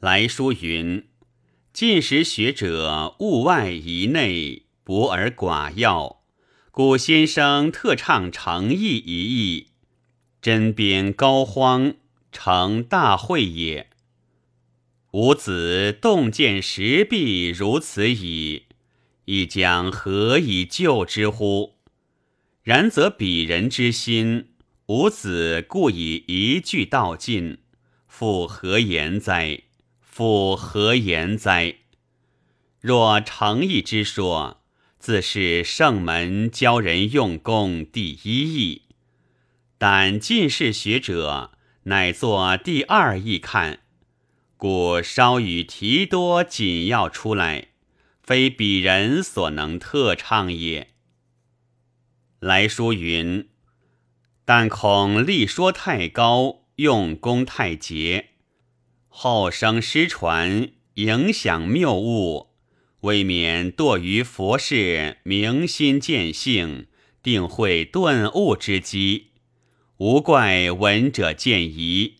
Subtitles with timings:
[0.00, 1.08] 来书云：
[1.72, 6.20] 近时学者物外宜内，博而寡要。
[6.70, 9.70] 古先生特唱诚意一意，
[10.40, 11.96] 针砭膏肓，
[12.30, 13.90] 成大会也。
[15.10, 18.66] 吾子洞见石壁如此矣，
[19.24, 21.74] 亦将何以救之乎？
[22.62, 24.50] 然则鄙人之心，
[24.86, 27.58] 吾子故以一句道尽，
[28.06, 29.64] 复何言哉？
[30.18, 31.76] 复何言哉？
[32.80, 34.60] 若诚意之说，
[34.98, 38.82] 自是圣门教人用功第一义；
[39.78, 41.52] 但近世学者，
[41.84, 43.78] 乃作第二义看，
[44.56, 47.68] 故稍与提多紧要出来，
[48.20, 50.88] 非鄙人所能特唱也。
[52.40, 53.48] 来书云：
[54.44, 58.30] 但恐力说太高，用功太节。
[59.20, 62.50] 后生失传，影响谬误，
[63.00, 66.86] 未免堕于佛事明心见性，
[67.20, 69.30] 定会顿悟之机，
[69.96, 72.18] 无怪闻者见疑。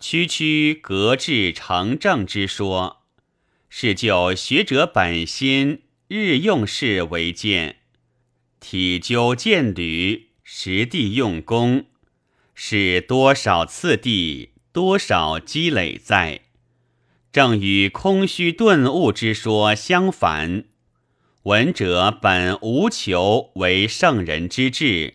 [0.00, 3.04] 区区格致成正之说，
[3.68, 7.76] 是就学者本心日用事为鉴，
[8.58, 11.86] 体究见履，实地用功，
[12.56, 14.57] 是多少次第。
[14.78, 16.42] 多少积累在，
[17.32, 20.66] 正与空虚顿悟之说相反。
[21.42, 25.14] 闻者本无求为圣人之志，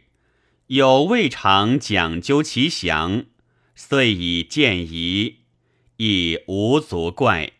[0.67, 3.23] 有未尝讲究其详，
[3.73, 5.37] 遂以见疑，
[5.95, 7.53] 亦无足怪。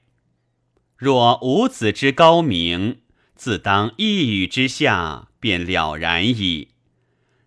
[0.98, 2.98] 若吾子之高明，
[3.34, 6.72] 自当一语之下便了然矣。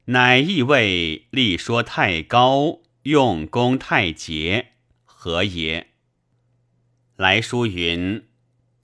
[0.06, 2.85] 乃意味力说太高。
[3.06, 4.70] 用功太节，
[5.04, 5.90] 何也？
[7.14, 8.24] 来书云：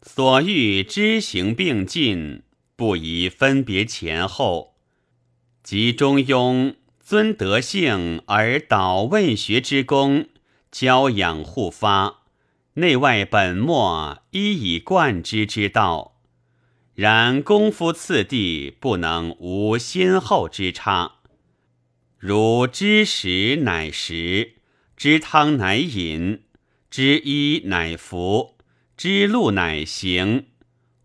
[0.00, 2.44] 所欲知行并进，
[2.76, 4.76] 不宜分别前后。
[5.64, 10.28] 即中庸尊德性而导问学之功，
[10.70, 12.20] 教养互发，
[12.74, 16.20] 内外本末一以贯之之道。
[16.94, 21.21] 然功夫次第不能无先后之差。
[22.24, 24.52] 如知食乃食，
[24.96, 26.42] 知汤乃饮，
[26.88, 28.56] 知衣乃服，
[28.96, 30.46] 知路乃行。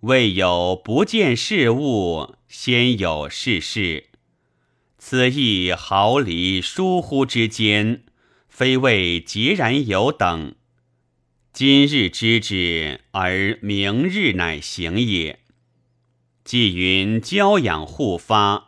[0.01, 4.09] 未有不见事物，先有事事。
[4.99, 8.03] 此亦毫厘疏忽之间，
[8.47, 10.53] 非谓截然有等。
[11.51, 15.39] 今日知之，而明日乃行也。
[16.43, 18.66] 既云教养互发。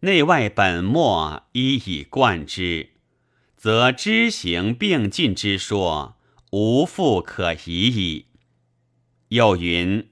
[0.00, 2.90] 内外本末一以贯之，
[3.56, 6.16] 则知行并进之说
[6.52, 8.26] 无复可疑矣。
[9.28, 10.08] 又云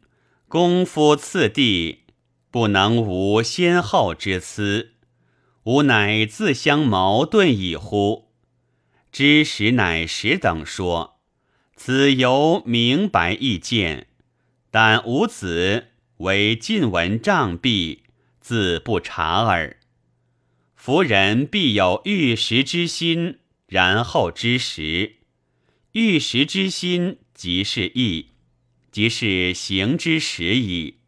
[0.49, 2.05] 功夫次第
[2.51, 4.95] 不能无先后之思，
[5.65, 8.31] 吾乃自相矛盾矣乎？
[9.13, 11.21] 知时乃时等说，
[11.77, 14.09] 此由明白易见，
[14.71, 18.04] 但吾子为晋文障蔽。
[18.45, 19.79] 自不察耳。
[20.77, 25.15] 夫人必有欲识之心，然后知识。
[25.93, 28.33] 欲识之心即是义，
[28.93, 30.99] 即是行之时矣。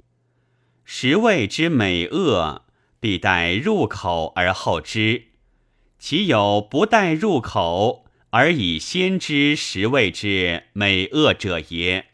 [0.87, 2.65] 食味之美恶，
[3.01, 5.25] 必待入口而后知。
[5.99, 12.07] 其有不待入口而以先知食味之美恶者也？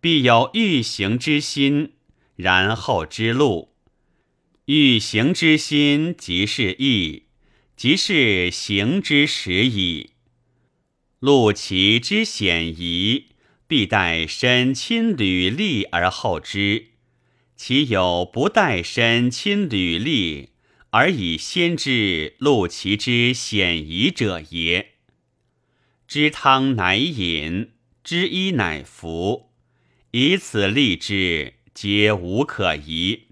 [0.00, 1.94] 必有欲行之心，
[2.36, 3.73] 然后知路。
[4.66, 7.24] 欲行之心，即是义，
[7.76, 10.12] 即是行之时矣。
[11.18, 13.26] 路其之险夷，
[13.66, 16.92] 必待身亲履历而后知。
[17.54, 20.48] 其有不待身亲履历
[20.88, 24.92] 而以先知路其之险夷者也？
[26.08, 27.72] 知汤乃饮，
[28.02, 29.50] 知衣乃服，
[30.12, 33.24] 以此立之，皆无可疑。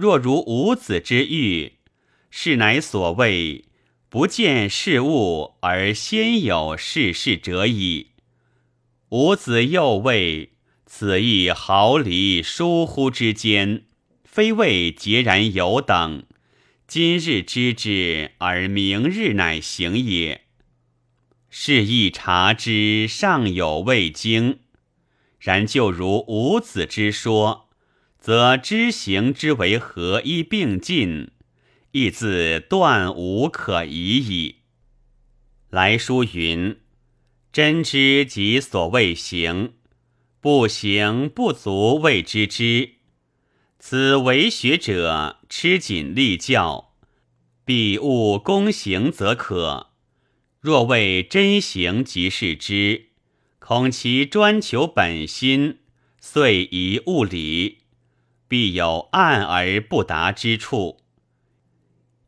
[0.00, 1.74] 若如五子之欲，
[2.30, 3.66] 是乃所谓
[4.08, 8.12] 不见事物而先有事事者矣。
[9.10, 10.52] 五子又谓
[10.86, 13.84] 此亦毫厘疏忽之间，
[14.24, 16.22] 非谓截然有等。
[16.88, 20.46] 今日知之而明日乃行也。
[21.50, 24.60] 是亦察之尚有未经，
[25.38, 27.69] 然就如五子之说。
[28.20, 31.30] 则知行之为合一并进，
[31.92, 34.56] 亦自断无可疑矣。
[35.70, 36.76] 来书云：
[37.50, 39.72] 真知即所谓行，
[40.40, 42.96] 不行不足谓知之。
[43.78, 46.92] 此为学者吃紧立教，
[47.64, 49.92] 必务公行则可。
[50.60, 53.06] 若谓真行即是知，
[53.58, 55.78] 恐其专求本心，
[56.20, 57.78] 遂遗物理，
[58.50, 60.98] 必有暗而不达之处。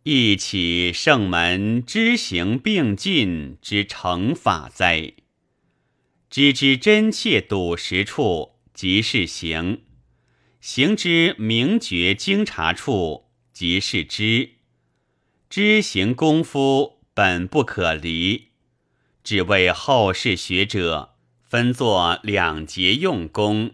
[0.04, 5.14] 一起圣门知行并进之成法哉？
[6.30, 9.78] 知之真切笃实处，即是行；
[10.60, 14.50] 行之明觉精察处，即是知。
[15.50, 18.50] 知行功夫本不可离，
[19.24, 23.72] 只为后世学者分作两节用功，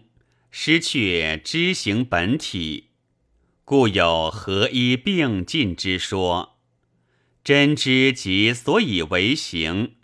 [0.51, 2.89] 失去知行本体。
[3.63, 6.57] 故有合一并进之说，
[7.43, 9.95] 真知即所以为行，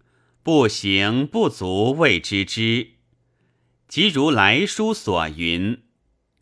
[0.44, 2.92] 不行不足谓知之。
[3.88, 5.84] 即如来书所云：“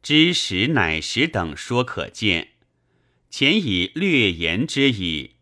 [0.03, 2.49] 知识乃识等说可见，
[3.29, 5.35] 前已略言之矣。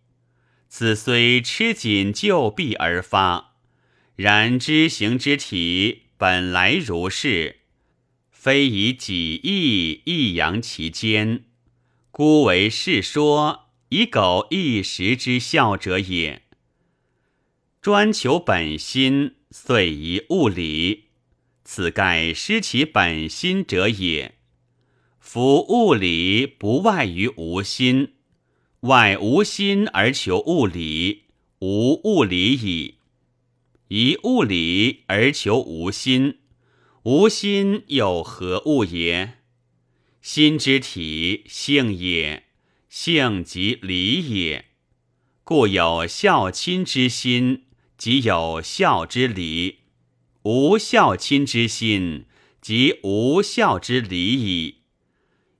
[0.67, 3.55] 此虽吃紧就弊而发，
[4.15, 7.60] 然知行之体本来如是，
[8.43, 11.43] 非以己意抑扬其间。”
[12.09, 16.41] 孤为世说，以苟一时之效者也。
[17.83, 21.09] 专求本心，遂遗物理，
[21.63, 24.33] 此盖失其本心者也。
[25.19, 28.13] 夫物理不外于无心，
[28.79, 31.25] 外无心而求物理，
[31.59, 32.95] 无物理矣。
[33.89, 36.39] 以物理而求无心，
[37.03, 39.39] 无心有何物也？
[40.21, 42.43] 心之体性也，
[42.89, 44.65] 性即理也。
[45.43, 47.63] 故有孝亲之心，
[47.97, 49.77] 即有孝之理；
[50.43, 52.25] 无孝亲之心，
[52.61, 54.81] 即无孝之理矣。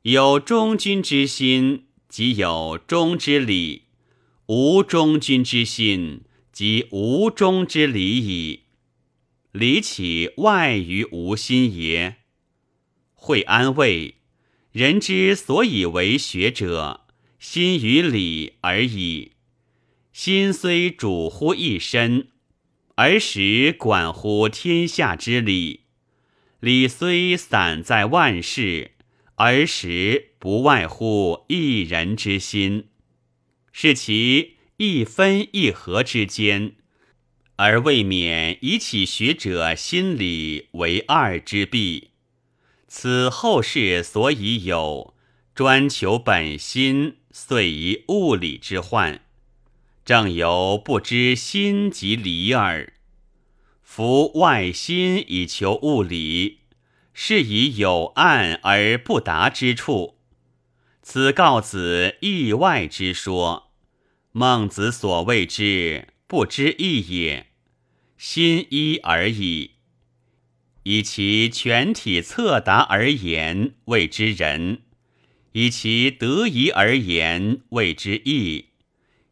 [0.03, 3.85] 有忠君之心，即有忠之理；
[4.45, 6.21] 无忠君之心，
[6.51, 8.65] 即无忠之理矣。
[9.51, 12.17] 理岂外于无心也？
[13.13, 14.15] 会安慰。
[14.71, 17.07] 人之所以为学者，
[17.37, 19.33] 心与理而已。
[20.13, 22.29] 心虽主乎一身，
[22.95, 25.81] 而实管乎天下之理；
[26.61, 28.91] 理虽散在万事，
[29.35, 32.87] 而实不外乎一人之心。
[33.73, 36.75] 是其一分一合之间，
[37.63, 42.09] 而未免以起学者心理为二之弊。
[42.87, 45.13] 此后世所以有
[45.53, 49.21] 专求本心，遂以物理之患，
[50.03, 52.93] 正由不知心即理耳。
[53.83, 56.61] 夫外心以求物理，
[57.13, 60.17] 是以有暗而不达之处。
[61.03, 63.67] 此告子意外之说。
[64.31, 67.50] 孟子所谓之不知义也，
[68.23, 69.71] 心一而已。
[70.83, 74.81] 以其全体测达而言，谓之仁；
[75.53, 78.65] 以其得宜而言，谓之义；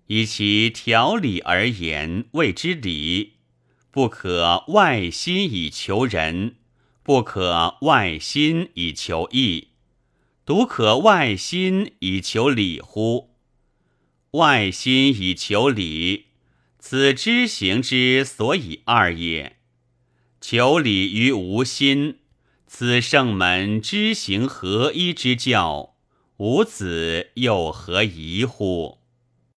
[0.07, 3.33] 以其条理而言，谓之礼。
[3.91, 6.55] 不可外心以求仁，
[7.03, 9.67] 不可外心以求义，
[10.43, 13.35] 独可外心以求礼乎？
[14.31, 16.28] 外心以求礼，
[16.79, 19.57] 此知行之所以二也。
[20.39, 22.19] 求理于无心，
[22.65, 25.95] 此圣门知行合一之教，
[26.37, 28.98] 吾子又何疑乎？